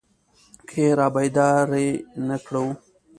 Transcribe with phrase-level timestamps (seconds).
[0.67, 1.89] که يې رابيدارې
[2.27, 2.65] نه کړو.